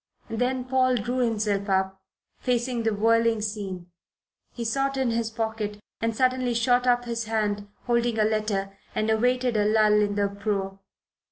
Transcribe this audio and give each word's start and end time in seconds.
Then 0.31 0.63
Paul 0.65 0.95
drew 0.95 1.19
himself 1.19 1.69
up, 1.69 2.01
facing 2.39 2.81
the 2.81 2.93
whirling 2.95 3.39
scene. 3.39 3.91
He 4.51 4.65
sought 4.65 4.97
in 4.97 5.11
his 5.11 5.29
pockets 5.29 5.77
and 6.01 6.15
suddenly 6.15 6.55
shot 6.55 6.87
up 6.87 7.05
his 7.05 7.25
hand, 7.25 7.67
holding 7.85 8.17
a 8.17 8.23
letter, 8.25 8.75
and 8.95 9.11
awaited 9.11 9.55
a 9.55 9.65
lull 9.65 9.93
in 10.01 10.15
the 10.15 10.25
uproar. 10.25 10.79